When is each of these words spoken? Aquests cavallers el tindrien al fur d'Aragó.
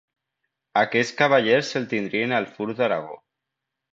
Aquests 0.79 1.11
cavallers 1.19 1.69
el 1.81 1.85
tindrien 1.93 2.35
al 2.39 2.49
fur 2.57 2.69
d'Aragó. 2.81 3.21